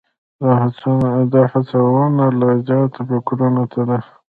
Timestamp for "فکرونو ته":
3.09-3.81